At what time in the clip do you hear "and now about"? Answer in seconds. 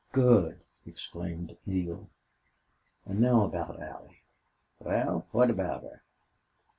3.05-3.79